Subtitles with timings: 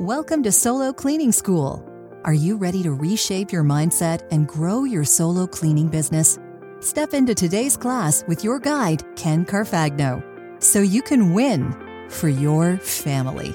[0.00, 1.88] Welcome to Solo Cleaning School.
[2.24, 6.36] Are you ready to reshape your mindset and grow your solo cleaning business?
[6.80, 10.20] Step into today's class with your guide, Ken Carfagno,
[10.60, 11.72] so you can win
[12.08, 13.54] for your family.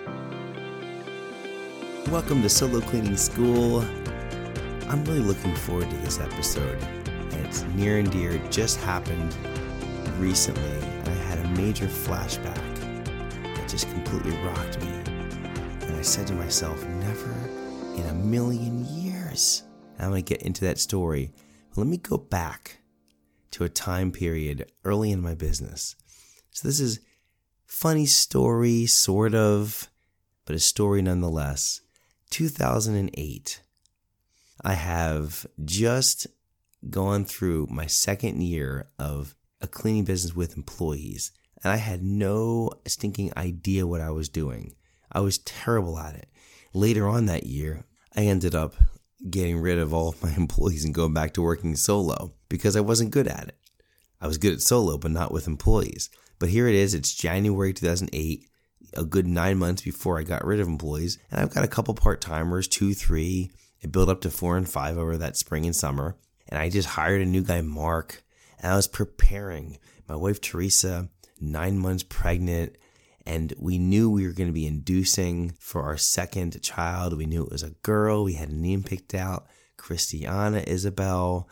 [2.09, 3.81] Welcome to Solo Cleaning School.
[4.87, 6.81] I'm really looking forward to this episode.
[7.31, 8.31] It's near and dear.
[8.31, 9.35] It just happened
[10.17, 10.87] recently.
[11.03, 12.55] I had a major flashback
[13.43, 14.98] that just completely rocked me.
[15.99, 17.29] I said to myself, never
[17.97, 19.63] in a million years.
[19.99, 21.33] I'm going to get into that story.
[21.69, 22.79] But let me go back
[23.51, 25.97] to a time period early in my business.
[26.51, 27.01] So this is
[27.65, 29.89] funny story, sort of,
[30.45, 31.81] but a story nonetheless.
[32.29, 33.61] 2008.
[34.61, 36.27] I have just
[36.89, 42.71] gone through my second year of a cleaning business with employees, and I had no
[42.87, 44.75] stinking idea what I was doing.
[45.11, 46.29] I was terrible at it.
[46.73, 47.83] Later on that year,
[48.15, 48.75] I ended up
[49.29, 52.81] getting rid of all of my employees and going back to working solo because I
[52.81, 53.55] wasn't good at it.
[54.21, 56.09] I was good at solo, but not with employees.
[56.39, 58.47] But here it is, it's January 2008,
[58.95, 61.17] a good nine months before I got rid of employees.
[61.31, 63.51] And I've got a couple part timers, two, three.
[63.81, 66.17] It built up to four and five over that spring and summer.
[66.47, 68.23] And I just hired a new guy, Mark,
[68.59, 69.77] and I was preparing
[70.07, 71.09] my wife, Teresa,
[71.39, 72.75] nine months pregnant
[73.25, 77.17] and we knew we were going to be inducing for our second child.
[77.17, 78.23] We knew it was a girl.
[78.23, 81.47] We had a name picked out, Christiana Isabel.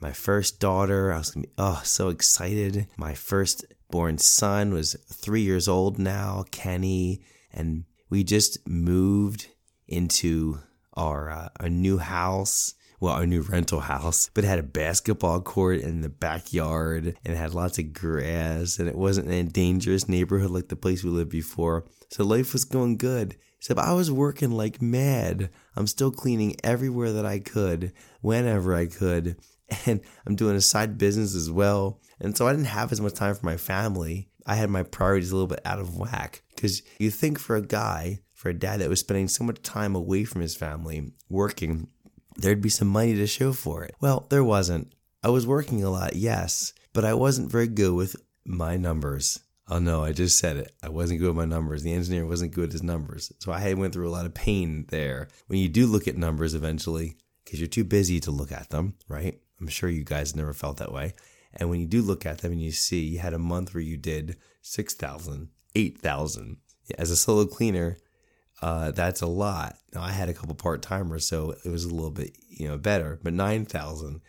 [0.00, 2.86] My first daughter, I was to be oh so excited.
[2.96, 9.48] My first born son was three years old now, Kenny, and we just moved
[9.86, 10.58] into
[10.94, 15.40] our uh, our new house well, our new rental house, but it had a basketball
[15.40, 20.08] court in the backyard and had lots of grass and it wasn't in a dangerous
[20.08, 21.84] neighborhood like the place we lived before.
[22.10, 23.36] So life was going good.
[23.58, 25.48] Except I was working like mad.
[25.74, 29.36] I'm still cleaning everywhere that I could, whenever I could.
[29.86, 31.98] And I'm doing a side business as well.
[32.20, 34.28] And so I didn't have as much time for my family.
[34.46, 36.42] I had my priorities a little bit out of whack.
[36.54, 39.94] Because you think for a guy, for a dad that was spending so much time
[39.94, 41.88] away from his family, working,
[42.36, 43.94] there'd be some money to show for it.
[44.00, 44.92] Well, there wasn't.
[45.22, 49.40] I was working a lot, yes, but I wasn't very good with my numbers.
[49.68, 50.72] Oh no, I just said it.
[50.82, 51.82] I wasn't good with my numbers.
[51.82, 53.32] The engineer wasn't good at his numbers.
[53.38, 55.28] So I went through a lot of pain there.
[55.46, 58.94] When you do look at numbers eventually, because you're too busy to look at them,
[59.08, 59.40] right?
[59.60, 61.14] I'm sure you guys never felt that way.
[61.54, 63.82] And when you do look at them and you see you had a month where
[63.82, 66.56] you did 6,000, 8,000.
[66.98, 67.96] As a solo cleaner,
[68.64, 69.76] uh, that's a lot.
[69.94, 72.78] Now I had a couple part timers, so it was a little bit you know
[72.78, 73.20] better.
[73.22, 74.22] But nine thousand,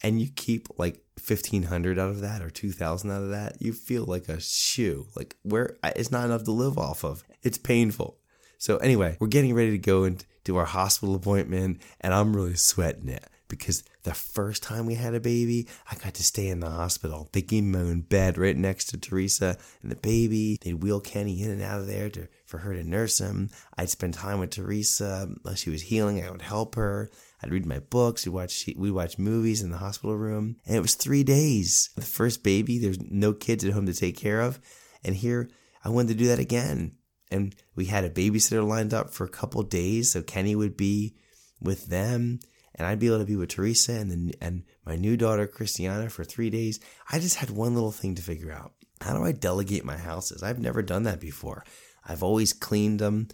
[0.00, 3.60] and you keep like fifteen hundred out of that or two thousand out of that,
[3.60, 5.08] you feel like a shoe.
[5.16, 7.24] Like where it's not enough to live off of.
[7.42, 8.16] It's painful.
[8.58, 12.54] So anyway, we're getting ready to go and do our hospital appointment, and I'm really
[12.54, 16.60] sweating it because the first time we had a baby, I got to stay in
[16.60, 17.28] the hospital.
[17.32, 20.58] They gave me my own bed right next to Teresa and the baby.
[20.62, 23.50] They'd wheel Kenny in and out of there to, for her to nurse him.
[23.76, 25.28] I'd spend time with Teresa.
[25.56, 27.10] She was healing, I would help her.
[27.42, 28.24] I'd read my books.
[28.24, 30.54] We'd watch, we'd watch movies in the hospital room.
[30.64, 31.90] And it was three days.
[31.96, 34.60] The first baby, there's no kids at home to take care of.
[35.02, 35.50] And here,
[35.84, 36.92] I wanted to do that again.
[37.28, 40.12] And we had a babysitter lined up for a couple days.
[40.12, 41.16] So Kenny would be
[41.60, 42.38] with them
[42.76, 46.22] and I'd be able to be with Teresa and and my new daughter Christiana for
[46.22, 46.78] three days.
[47.10, 48.72] I just had one little thing to figure out.
[49.00, 50.42] How do I delegate my houses?
[50.42, 51.64] I've never done that before.
[52.06, 53.28] I've always cleaned them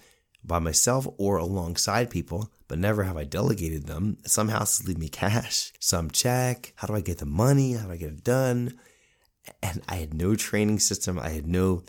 [0.44, 4.18] by myself or alongside people, but never have I delegated them.
[4.26, 6.72] Some houses leave me cash, some check.
[6.76, 7.74] How do I get the money?
[7.74, 8.78] How do I get it done?
[9.62, 11.18] And I had no training system.
[11.18, 11.82] I had no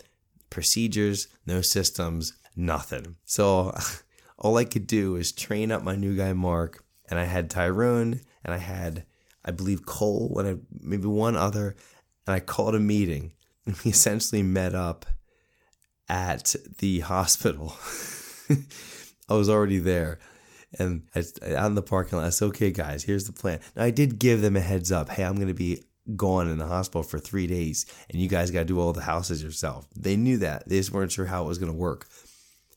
[0.50, 3.16] procedures, no systems, nothing.
[3.24, 3.74] So
[4.38, 8.20] all I could do was train up my new guy, Mark, and I had Tyrone,
[8.44, 9.04] and I had,
[9.44, 11.76] I believe, Cole, and I, maybe one other,
[12.26, 13.32] and I called a meeting.
[13.66, 15.06] And we essentially met up
[16.08, 17.76] at the hospital.
[19.28, 20.18] I was already there.
[20.78, 21.20] And I,
[21.54, 23.60] out in the parking lot, I said, okay, guys, here's the plan.
[23.76, 25.10] Now, I did give them a heads up.
[25.10, 25.82] Hey, I'm going to be
[26.16, 29.02] gone in the hospital for three days, and you guys got to do all the
[29.02, 29.86] houses yourself.
[29.94, 30.68] They knew that.
[30.68, 32.06] They just weren't sure how it was going to work.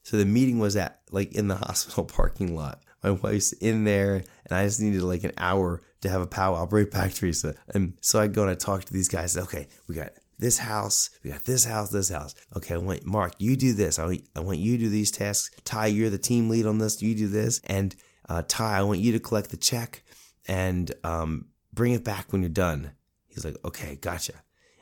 [0.03, 4.15] So the meeting was at, like, in the hospital parking lot my wife's in there
[4.15, 6.65] and I just needed like an hour to have a powwow.
[6.65, 7.55] Bring back Teresa.
[7.73, 9.37] And so I go and I talk to these guys.
[9.37, 12.35] Okay, we got this house, we got this house, this house.
[12.55, 13.99] Okay, I want Mark, you do this.
[13.99, 15.55] I want, I want you to do these tasks.
[15.63, 17.01] Ty, you're the team lead on this.
[17.01, 17.61] You do this.
[17.65, 17.95] And
[18.27, 20.03] uh, Ty, I want you to collect the check
[20.47, 22.91] and um, bring it back when you're done.
[23.27, 24.33] He's like, okay, gotcha.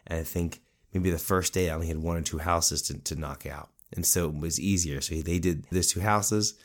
[0.08, 0.62] And I think
[0.94, 3.70] maybe the first day I only had one or two houses to, to knock out.
[3.96, 5.02] And so it was easier.
[5.02, 6.56] So they did those two houses.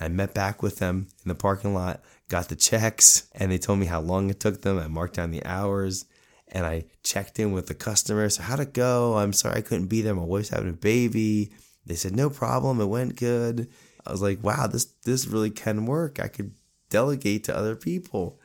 [0.00, 3.78] I met back with them in the parking lot, got the checks, and they told
[3.78, 4.78] me how long it took them.
[4.78, 6.04] I marked down the hours
[6.48, 8.28] and I checked in with the customer.
[8.28, 9.16] So, how'd it go?
[9.16, 10.14] I'm sorry I couldn't be there.
[10.14, 11.52] My wife's having a baby.
[11.84, 12.80] They said, no problem.
[12.80, 13.68] It went good.
[14.06, 16.20] I was like, wow, this, this really can work.
[16.20, 16.52] I could
[16.90, 18.40] delegate to other people.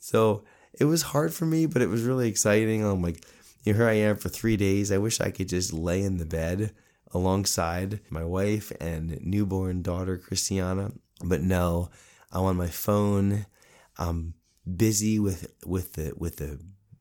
[0.00, 0.44] So
[0.78, 2.84] it was hard for me, but it was really exciting.
[2.84, 3.24] I'm like,
[3.64, 4.90] here I am for three days.
[4.90, 6.72] I wish I could just lay in the bed
[7.12, 10.92] alongside my wife and newborn daughter, Christiana.
[11.22, 11.90] But no,
[12.32, 13.46] I'm on my phone.
[13.98, 14.34] I'm
[14.76, 16.60] busy with, with the, with the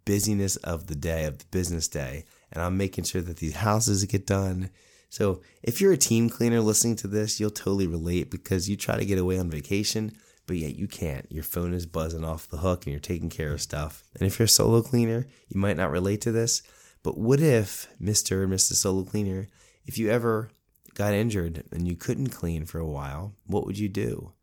[0.09, 2.25] busyness of the day, of the business day.
[2.51, 4.71] And I'm making sure that these houses get done.
[5.11, 8.97] So if you're a team cleaner listening to this, you'll totally relate because you try
[8.97, 10.13] to get away on vacation,
[10.47, 11.31] but yet you can't.
[11.31, 14.03] Your phone is buzzing off the hook and you're taking care of stuff.
[14.19, 16.63] And if you're a solo cleaner, you might not relate to this,
[17.03, 18.43] but what if, Mr.
[18.43, 18.77] and Mrs.
[18.77, 19.47] Solo Cleaner,
[19.85, 20.49] if you ever
[20.95, 24.33] got injured and you couldn't clean for a while, what would you do?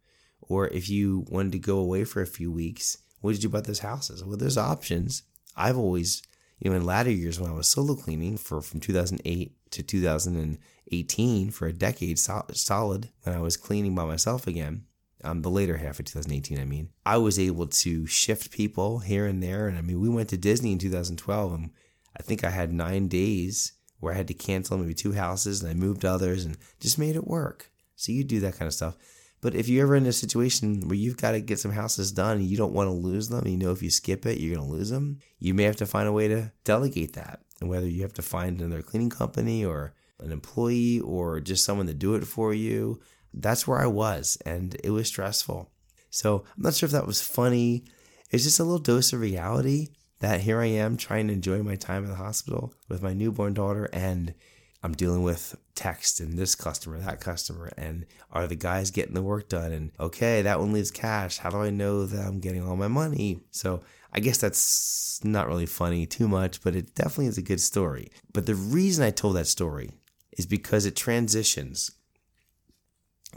[0.43, 3.53] Or if you wanted to go away for a few weeks, what did you do
[3.53, 4.23] about those houses?
[4.23, 5.25] Well, there's options.
[5.57, 6.23] I've always,
[6.59, 11.51] you know, in latter years when I was solo cleaning for from 2008 to 2018
[11.51, 14.85] for a decade solid when I was cleaning by myself again.
[15.25, 19.27] Um, the later half of 2018, I mean, I was able to shift people here
[19.27, 19.67] and there.
[19.67, 21.71] And I mean, we went to Disney in 2012, and
[22.17, 25.71] I think I had nine days where I had to cancel maybe two houses, and
[25.71, 27.71] I moved others and just made it work.
[27.97, 28.97] So you do that kind of stuff.
[29.41, 32.39] But if you're ever in a situation where you've got to get some houses done
[32.39, 34.67] and you don't want to lose them, you know if you skip it, you're going
[34.67, 37.41] to lose them, you may have to find a way to delegate that.
[37.61, 41.87] And whether you have to find another cleaning company or an employee or just someone
[41.87, 43.01] to do it for you,
[43.33, 44.39] that's where I was.
[44.47, 45.71] And it was stressful.
[46.11, 47.85] So I'm not sure if that was funny.
[48.31, 49.89] It's just a little dose of reality
[50.21, 53.55] that here I am trying to enjoy my time in the hospital with my newborn
[53.55, 54.35] daughter and
[54.83, 59.23] I'm dealing with text and this customer, that customer, and are the guys getting the
[59.23, 59.73] work done?
[59.73, 61.39] And okay, that one leaves cash.
[61.39, 63.41] How do I know that I'm getting all my money?
[63.51, 63.81] So
[64.13, 68.11] I guess that's not really funny too much, but it definitely is a good story.
[68.33, 69.91] But the reason I told that story
[70.33, 71.91] is because it transitions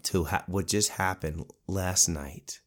[0.04, 2.62] to ha- what just happened last night.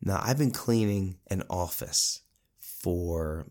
[0.00, 2.20] Now, I've been cleaning an office
[2.58, 3.46] for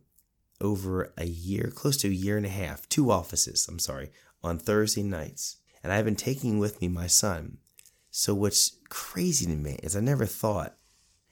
[0.66, 4.12] over a year, close to a year and a half, two offices, I'm sorry,
[4.44, 5.58] on Thursday nights.
[5.84, 7.58] And I've been taking with me my son.
[8.10, 10.76] So what's crazy to me is I never thought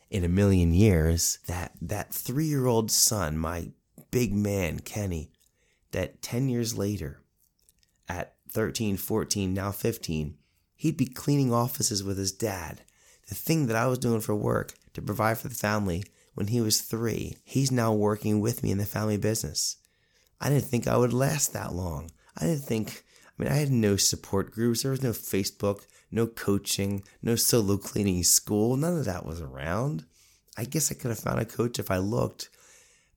[0.09, 3.69] in a million years that that three year old son, my
[4.11, 5.31] big man, Kenny,
[5.91, 7.21] that 10 years later,
[8.09, 10.35] at 13, 14, now 15,
[10.75, 12.81] he'd be cleaning offices with his dad.
[13.27, 16.61] The thing that I was doing for work to provide for the family when he
[16.61, 17.37] was three.
[17.43, 19.77] He's now working with me in the family business.
[20.39, 22.11] I didn't think I would last that long.
[22.37, 23.03] I didn't think,
[23.37, 24.81] I mean, I had no support groups.
[24.81, 28.75] There was no Facebook, no coaching, no solo cleaning school.
[28.77, 30.05] None of that was around.
[30.57, 32.49] I guess I could have found a coach if I looked.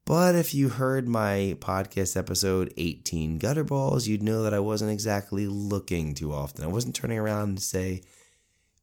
[0.07, 4.91] But if you heard my podcast episode 18 Gutter Balls, you'd know that I wasn't
[4.91, 6.63] exactly looking too often.
[6.63, 8.03] I wasn't turning around and say,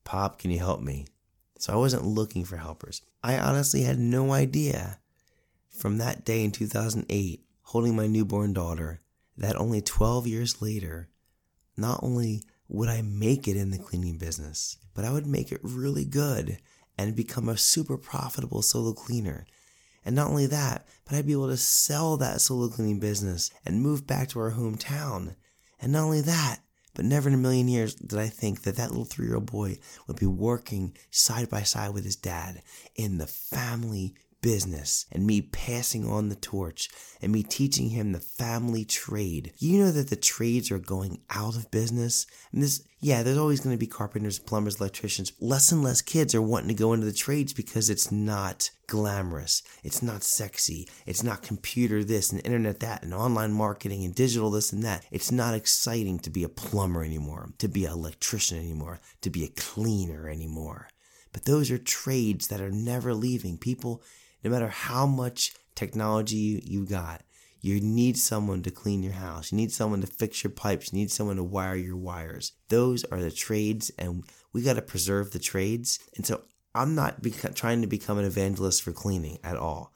[0.03, 1.05] Pop, can you help me?
[1.61, 3.03] So I wasn't looking for helpers.
[3.23, 4.97] I honestly had no idea
[5.69, 9.01] from that day in 2008, holding my newborn daughter,
[9.37, 11.09] that only 12 years later,
[11.77, 15.59] not only would I make it in the cleaning business, but I would make it
[15.61, 16.57] really good
[16.97, 19.45] and become a super profitable solo cleaner.
[20.03, 23.83] And not only that, but I'd be able to sell that solo cleaning business and
[23.83, 25.35] move back to our hometown.
[25.79, 26.61] And not only that,
[26.93, 29.51] but never in a million years did I think that that little three year old
[29.51, 32.61] boy would be working side by side with his dad
[32.95, 36.89] in the family business and me passing on the torch
[37.21, 39.53] and me teaching him the family trade.
[39.57, 42.25] You know that the trades are going out of business.
[42.51, 45.31] And this, yeah, there's always going to be carpenters, plumbers, electricians.
[45.39, 49.63] Less and less kids are wanting to go into the trades because it's not glamorous.
[49.83, 50.87] It's not sexy.
[51.05, 55.05] It's not computer this and internet that and online marketing and digital this and that.
[55.11, 59.45] It's not exciting to be a plumber anymore, to be an electrician anymore, to be
[59.45, 60.89] a cleaner anymore.
[61.33, 63.57] But those are trades that are never leaving.
[63.57, 64.03] People
[64.43, 67.21] no matter how much technology you got,
[67.61, 69.51] you need someone to clean your house.
[69.51, 70.91] You need someone to fix your pipes.
[70.91, 72.53] You need someone to wire your wires.
[72.69, 75.99] Those are the trades, and we got to preserve the trades.
[76.15, 76.41] And so
[76.73, 79.93] I'm not beca- trying to become an evangelist for cleaning at all,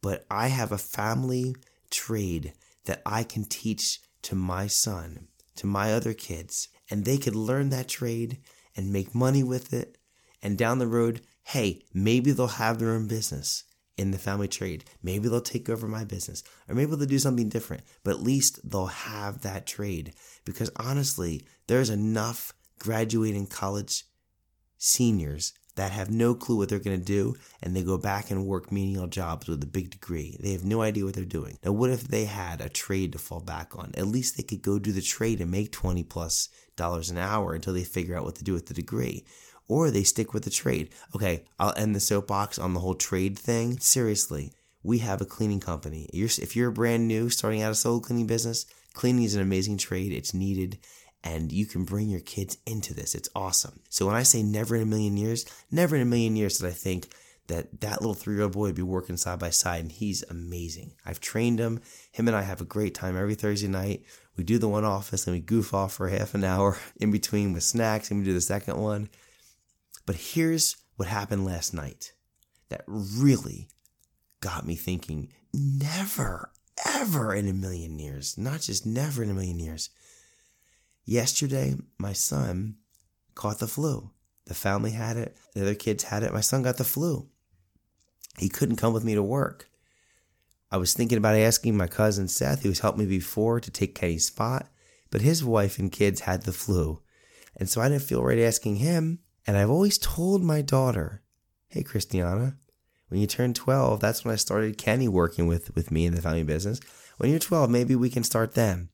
[0.00, 1.56] but I have a family
[1.90, 2.52] trade
[2.84, 5.26] that I can teach to my son,
[5.56, 8.38] to my other kids, and they could learn that trade
[8.76, 9.98] and make money with it.
[10.40, 13.64] And down the road, hey, maybe they'll have their own business
[13.98, 14.84] in the family trade.
[15.02, 18.60] Maybe they'll take over my business or maybe they'll do something different, but at least
[18.68, 20.14] they'll have that trade.
[20.44, 24.04] Because honestly, there's enough graduating college
[24.78, 28.46] seniors that have no clue what they're going to do and they go back and
[28.46, 30.36] work menial jobs with a big degree.
[30.40, 31.56] They have no idea what they're doing.
[31.64, 33.92] Now, what if they had a trade to fall back on?
[33.96, 37.54] At least they could go do the trade and make 20 plus dollars an hour
[37.54, 39.24] until they figure out what to do with the degree.
[39.68, 40.90] Or they stick with the trade.
[41.14, 43.78] Okay, I'll end the soapbox on the whole trade thing.
[43.78, 46.08] Seriously, we have a cleaning company.
[46.12, 50.12] if you're brand new, starting out a solo cleaning business, cleaning is an amazing trade.
[50.12, 50.78] It's needed
[51.24, 53.14] and you can bring your kids into this.
[53.14, 53.80] It's awesome.
[53.88, 56.68] So when I say never in a million years, never in a million years did
[56.68, 57.08] I think
[57.48, 60.22] that that little three year old boy would be working side by side, and he's
[60.24, 60.92] amazing.
[61.04, 61.80] I've trained him.
[62.12, 64.04] Him and I have a great time every Thursday night.
[64.36, 67.52] We do the one office and we goof off for half an hour in between
[67.52, 69.08] with snacks, and we do the second one.
[70.08, 72.14] But here's what happened last night
[72.70, 73.68] that really
[74.40, 76.50] got me thinking never,
[76.86, 79.90] ever in a million years, not just never in a million years,
[81.08, 82.76] Yesterday, my son
[83.34, 84.10] caught the flu.
[84.44, 86.34] The family had it, the other kids had it.
[86.34, 87.30] My son got the flu.
[88.36, 89.70] He couldn't come with me to work.
[90.70, 94.26] I was thinking about asking my cousin Seth, who's helped me before, to take Kenny's
[94.26, 94.68] spot,
[95.10, 97.00] but his wife and kids had the flu.
[97.56, 99.20] And so I didn't feel right asking him.
[99.48, 101.22] And I've always told my daughter,
[101.68, 102.58] hey, Christiana,
[103.08, 106.20] when you turn 12, that's when I started Kenny working with, with me in the
[106.20, 106.80] family business.
[107.16, 108.90] When you're 12, maybe we can start then.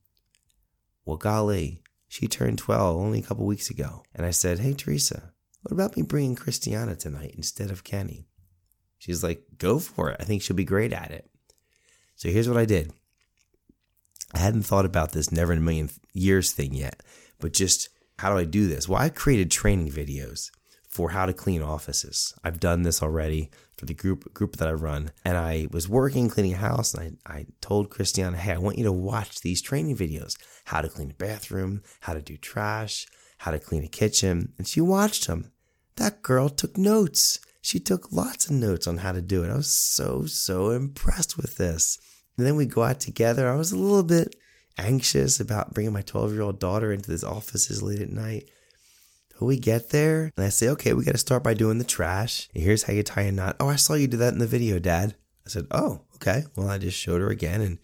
[1.04, 4.04] Well, golly, she turned 12 only a couple weeks ago.
[4.14, 5.32] And I said, Hey, Teresa,
[5.62, 8.28] what about me bringing Christiana tonight instead of Kenny?
[8.96, 10.18] She's like, Go for it.
[10.20, 11.28] I think she'll be great at it.
[12.14, 12.92] So here's what I did.
[14.32, 17.02] I hadn't thought about this never in a million years thing yet,
[17.40, 18.88] but just how do I do this?
[18.88, 20.50] Well, I created training videos
[20.88, 22.34] for how to clean offices.
[22.44, 25.10] I've done this already for the group group that I run.
[25.24, 28.78] And I was working cleaning a house and I, I told Christiana, hey, I want
[28.78, 30.36] you to watch these training videos.
[30.66, 33.06] How to clean a bathroom, how to do trash,
[33.38, 34.52] how to clean a kitchen.
[34.56, 35.50] And she watched them.
[35.96, 37.40] That girl took notes.
[37.60, 39.50] She took lots of notes on how to do it.
[39.50, 41.98] I was so, so impressed with this.
[42.36, 43.48] And then we go out together.
[43.48, 44.36] I was a little bit
[44.78, 48.48] anxious about bringing my 12 year old daughter into this offices late at night.
[49.38, 51.84] But we get there and I say, okay, we got to start by doing the
[51.84, 52.48] trash.
[52.54, 53.56] And here's how you tie a knot.
[53.58, 55.16] Oh, I saw you do that in the video, Dad.
[55.46, 56.44] I said, oh, okay.
[56.56, 57.78] Well, I just showed her again and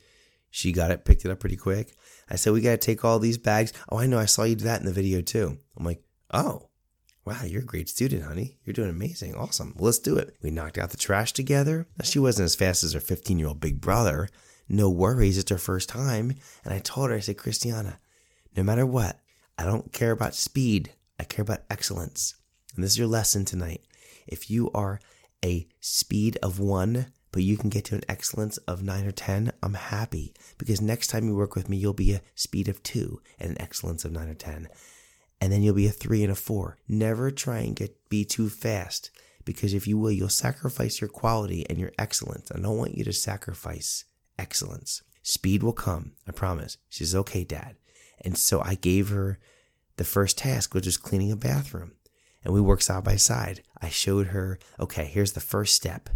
[0.50, 1.94] she got it, picked it up pretty quick.
[2.28, 3.73] I said, we got to take all these bags.
[3.88, 4.18] Oh, I know.
[4.18, 5.59] I saw you do that in the video too.
[5.76, 6.70] I'm like, oh,
[7.25, 8.59] wow, you're a great student, honey.
[8.64, 9.35] You're doing amazing.
[9.35, 9.75] Awesome.
[9.76, 10.37] Well, let's do it.
[10.42, 11.88] We knocked out the trash together.
[11.99, 14.28] Now, she wasn't as fast as her 15 year old big brother.
[14.73, 15.37] No worries.
[15.37, 16.37] It's her first time.
[16.65, 17.99] And I told her, I said, Christiana,
[18.57, 19.19] no matter what,
[19.59, 20.93] I don't care about speed.
[21.19, 22.37] I care about excellence.
[22.75, 23.83] And this is your lesson tonight.
[24.29, 25.00] If you are
[25.45, 29.53] a speed of one, but you can get to an excellence of nine or 10,
[29.61, 33.21] I'm happy because next time you work with me, you'll be a speed of two
[33.41, 34.69] and an excellence of nine or 10.
[35.41, 36.79] And then you'll be a three and a four.
[36.87, 39.11] Never try and get be too fast
[39.45, 42.53] because if you will, you'll sacrifice your quality and your excellence.
[42.53, 44.05] I don't want you to sacrifice
[44.40, 45.02] excellence.
[45.23, 46.78] Speed will come, I promise.
[46.88, 47.76] She says, okay, dad.
[48.23, 49.38] And so I gave her
[49.97, 51.92] the first task which was cleaning a bathroom.
[52.42, 53.62] And we worked side by side.
[53.82, 56.09] I showed her, okay, here's the first step.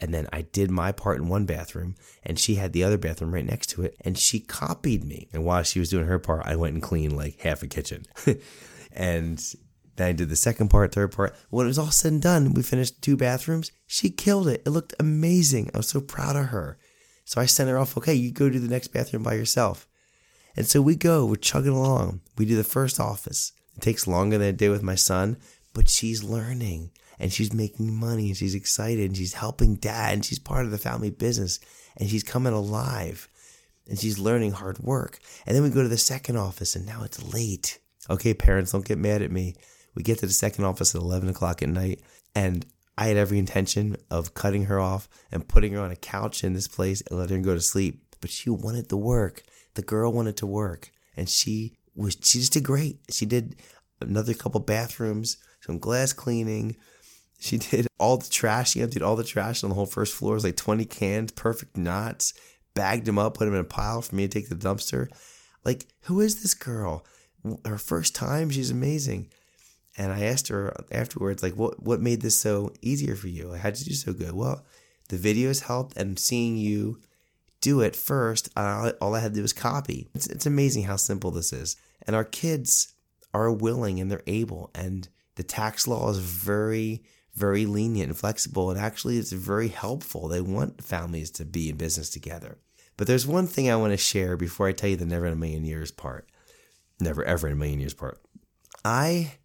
[0.00, 3.34] And then I did my part in one bathroom, and she had the other bathroom
[3.34, 5.28] right next to it, and she copied me.
[5.32, 8.04] And while she was doing her part, I went and cleaned like half a kitchen.
[8.92, 9.44] and
[9.96, 11.34] then I did the second part, third part.
[11.50, 13.72] When it was all said and done, we finished two bathrooms.
[13.86, 14.62] She killed it.
[14.64, 15.70] It looked amazing.
[15.74, 16.78] I was so proud of her.
[17.28, 19.86] So I sent her off, okay, you go to the next bathroom by yourself.
[20.56, 22.22] And so we go, we're chugging along.
[22.38, 23.52] We do the first office.
[23.76, 25.36] It takes longer than a day with my son,
[25.74, 30.24] but she's learning and she's making money and she's excited and she's helping dad and
[30.24, 31.60] she's part of the family business
[31.98, 33.28] and she's coming alive
[33.86, 35.18] and she's learning hard work.
[35.44, 37.78] And then we go to the second office and now it's late.
[38.08, 39.54] Okay, parents, don't get mad at me.
[39.94, 42.00] We get to the second office at 11 o'clock at night
[42.34, 42.64] and
[42.98, 46.52] I had every intention of cutting her off and putting her on a couch in
[46.52, 48.02] this place and letting her go to sleep.
[48.20, 49.44] But she wanted to work
[49.78, 52.98] the girl wanted to work and she was she just did great.
[53.10, 53.54] She did
[54.00, 56.76] another couple bathrooms, some glass cleaning.
[57.38, 58.72] She did all the trash.
[58.72, 60.32] She emptied all the trash on the whole first floor.
[60.32, 62.34] It was like 20 cans, perfect knots,
[62.74, 65.08] bagged them up, put them in a pile for me to take to the dumpster.
[65.64, 67.06] Like, who is this girl?
[67.64, 69.28] Her first time, she's amazing.
[69.98, 73.52] And I asked her afterwards, like, what what made this so easier for you?
[73.52, 74.32] How did you do so good?
[74.32, 74.64] Well,
[75.08, 77.00] the videos helped and seeing you
[77.60, 78.48] do it first.
[78.56, 80.08] Uh, all I had to do was copy.
[80.14, 81.76] It's, it's amazing how simple this is.
[82.06, 82.94] And our kids
[83.34, 84.70] are willing and they're able.
[84.74, 87.02] And the tax law is very,
[87.34, 90.28] very lenient and flexible, and actually it's very helpful.
[90.28, 92.58] They want families to be in business together.
[92.96, 95.32] But there's one thing I want to share before I tell you the never in
[95.32, 96.28] a million years part.
[97.00, 98.20] Never ever in a million years part.
[98.84, 99.37] I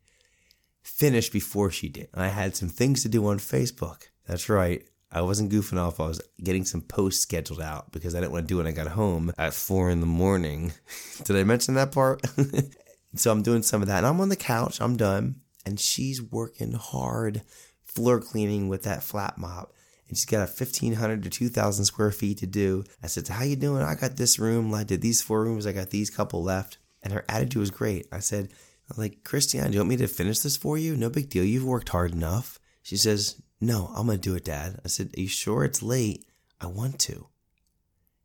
[0.84, 2.10] finished before she did.
[2.14, 4.04] I had some things to do on Facebook.
[4.28, 4.86] That's right.
[5.12, 6.00] I wasn't goofing off.
[6.00, 8.74] I was getting some posts scheduled out because I didn't want to do it when
[8.74, 10.74] I got home at four in the morning.
[11.24, 12.22] Did I mention that part?
[13.16, 14.82] so I'm doing some of that and I'm on the couch.
[14.82, 15.36] I'm done.
[15.66, 17.44] And she's working hard
[17.84, 19.72] floor cleaning with that flat mop.
[20.10, 22.84] And she's got a 1500 to 2000 square feet to do.
[23.02, 23.84] I said, how you doing?
[23.84, 24.74] I got this room.
[24.74, 25.68] I did these four rooms.
[25.68, 26.80] I got these couple left.
[27.04, 28.08] And her attitude was great.
[28.12, 28.50] I said,
[28.98, 30.96] like, Christiana, do you want me to finish this for you?
[30.96, 31.44] No big deal.
[31.44, 32.60] You've worked hard enough.
[32.82, 34.82] She says, no, I'm going to do it, Dad.
[34.84, 36.26] I said, Are you sure it's late?
[36.60, 37.28] I want to.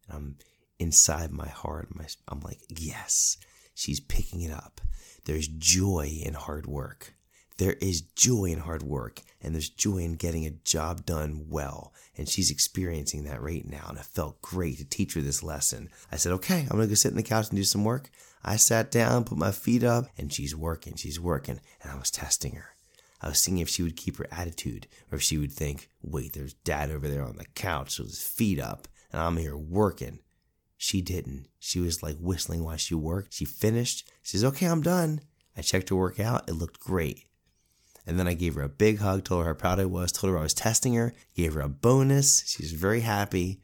[0.09, 0.37] And I'm
[0.81, 1.89] inside my heart.
[2.27, 3.37] I'm like, Yes,
[3.73, 4.81] she's picking it up.
[5.27, 7.15] There's joy in hard work.
[7.59, 11.93] There is joy in hard work, and there's joy in getting a job done well.
[12.17, 13.87] And she's experiencing that right now.
[13.89, 15.91] And it felt great to teach her this lesson.
[16.11, 18.11] I said, Okay, I'm going to go sit on the couch and do some work.
[18.45, 20.95] I sat down, put my feet up, and she's working.
[20.97, 21.61] She's working.
[21.83, 22.75] And I was testing her.
[23.21, 26.33] I was seeing if she would keep her attitude or if she would think, wait,
[26.33, 30.21] there's dad over there on the couch with his feet up and I'm here working.
[30.77, 31.49] She didn't.
[31.59, 33.35] She was like whistling while she worked.
[33.35, 34.09] She finished.
[34.23, 35.21] She says, okay, I'm done.
[35.57, 36.49] I checked her work out.
[36.49, 37.25] It looked great.
[38.09, 40.33] And then I gave her a big hug, told her how proud I was, told
[40.33, 42.43] her I was testing her, gave her a bonus.
[42.47, 43.61] She was very happy.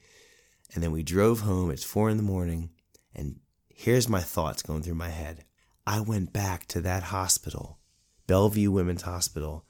[0.75, 1.71] And then we drove home.
[1.71, 2.69] It's four in the morning.
[3.15, 5.47] And here's my thoughts going through my head.
[5.87, 7.79] I went back to that hospital
[8.27, 9.65] Bellevue Women's Hospital,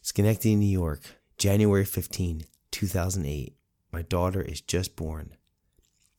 [0.00, 1.02] Schenectady, New York,
[1.36, 3.58] January 15, 2008.
[3.92, 5.36] My daughter is just born.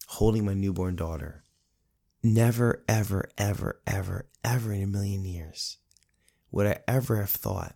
[0.10, 1.44] Holding my newborn daughter.
[2.22, 5.78] Never, ever, ever, ever, ever in a million years
[6.52, 7.76] would I ever have thought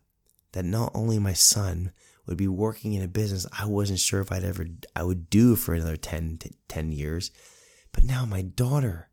[0.54, 1.92] that not only my son
[2.26, 4.66] would be working in a business I wasn't sure if I'd ever
[4.96, 7.32] I would do for another 10 10 years,
[7.92, 9.10] but now my daughter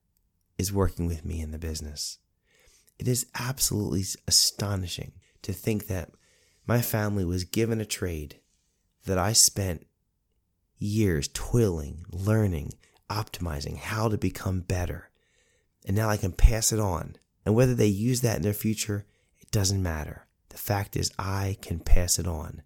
[0.59, 2.19] is working with me in the business.
[2.99, 5.13] It is absolutely astonishing
[5.43, 6.11] to think that
[6.67, 8.41] my family was given a trade
[9.05, 9.87] that I spent
[10.79, 12.73] years toiling, learning,
[13.09, 15.11] optimizing how to become better.
[15.87, 17.17] And now I can pass it on.
[17.45, 19.07] And whether they use that in their future,
[19.39, 20.26] it doesn't matter.
[20.57, 22.63] The fact is, I can pass it on.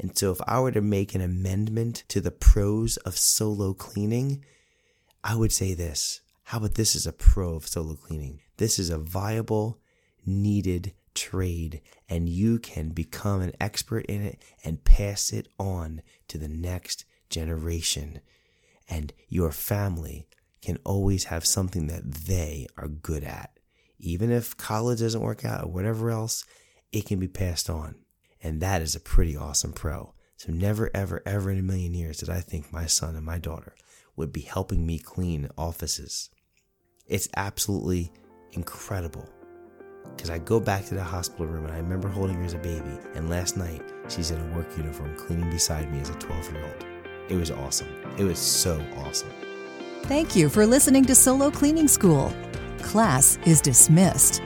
[0.00, 4.42] And so, if I were to make an amendment to the pros of solo cleaning,
[5.22, 8.40] I would say this how about this is a pro of solo cleaning?
[8.56, 9.78] This is a viable,
[10.24, 16.38] needed trade, and you can become an expert in it and pass it on to
[16.38, 18.22] the next generation.
[18.88, 20.26] And your family
[20.62, 23.50] can always have something that they are good at.
[23.98, 26.46] Even if college doesn't work out or whatever else,
[26.92, 27.96] it can be passed on.
[28.42, 30.14] And that is a pretty awesome pro.
[30.36, 33.38] So never, ever, ever in a million years did I think my son and my
[33.38, 33.74] daughter
[34.16, 36.30] would be helping me clean offices.
[37.06, 38.12] It's absolutely
[38.52, 39.28] incredible.
[40.14, 42.58] Because I go back to the hospital room and I remember holding her as a
[42.58, 46.52] baby, and last night she's in a work uniform cleaning beside me as a 12
[46.52, 46.86] year old.
[47.28, 47.88] It was awesome.
[48.18, 49.32] It was so awesome.
[50.04, 52.32] Thank you for listening to Solo Cleaning School.
[52.78, 54.40] Class is dismissed.